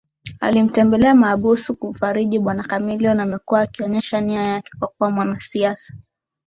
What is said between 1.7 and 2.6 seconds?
kumfariji